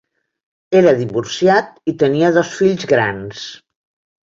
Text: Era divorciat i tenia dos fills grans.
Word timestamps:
Era 0.79 0.93
divorciat 1.01 1.77
i 1.93 1.95
tenia 2.05 2.33
dos 2.39 2.51
fills 2.63 2.91
grans. 2.95 3.47